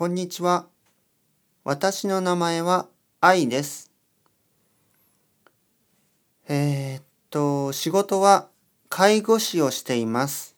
[0.00, 0.66] こんにちは。
[1.62, 2.88] 私の名前は
[3.20, 3.92] 愛です。
[6.48, 8.48] えーっと、仕事は
[8.88, 10.56] 介護士をしています。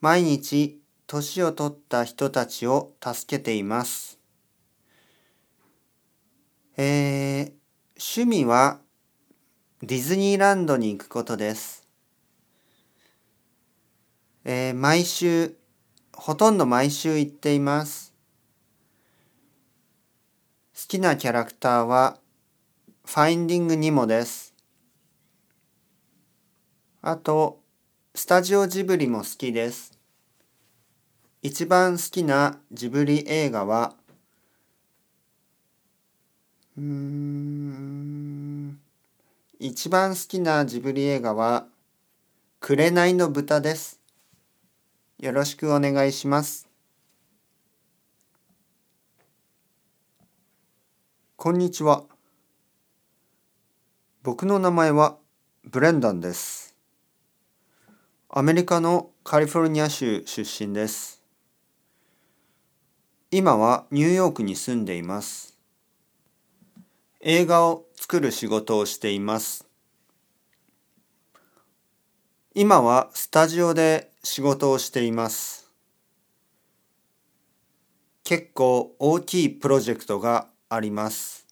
[0.00, 4.18] 毎日、年を取った人たちを助けています。
[6.76, 7.52] えー、
[8.18, 8.80] 趣味は
[9.84, 11.86] ディズニーランドに行くことです。
[14.44, 15.56] えー毎週、
[16.16, 18.14] ほとんど毎週行っています。
[20.74, 22.18] 好きなキャラクターは
[23.04, 24.54] ファインディングニモです。
[27.02, 27.60] あと、
[28.14, 29.96] スタジオジブリも好きです。
[31.42, 33.94] 一番好きなジブリ映画は、
[36.78, 38.80] うーん、
[39.60, 41.66] 一番好きなジブリ映画は、
[42.58, 44.05] 紅の豚です。
[45.18, 46.68] よろしくお願いします。
[51.36, 52.04] こんにちは。
[54.22, 55.16] 僕の名前は
[55.64, 56.76] ブレンダンです。
[58.28, 61.22] アメリカのカリフォルニア州出身です。
[63.30, 65.56] 今はニューヨークに住んでいます。
[67.20, 69.66] 映画を作る仕事をしています。
[72.54, 75.70] 今はスタジオで仕事をしています。
[78.24, 81.46] 結構大きいプロジェクトがあります。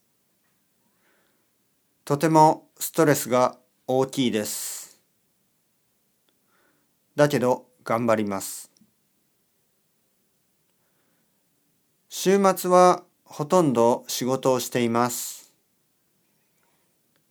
[2.03, 4.99] とてもストレスが大きいです。
[7.15, 8.69] だけど頑張ります。
[12.09, 15.53] 週末はほとんど仕事をしています。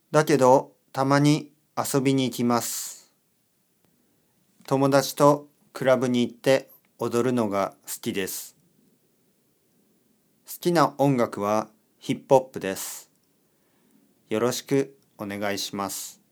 [0.09, 2.94] だけどたまに遊びに行きます。
[4.67, 8.57] 友達とクラブに行って踊るのが好きです。
[10.47, 13.11] 好きな音楽はヒップホップです。
[14.27, 16.24] よろしくお願いします。